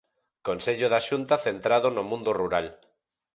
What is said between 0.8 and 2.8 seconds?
da Xunta centrado no mundo rural.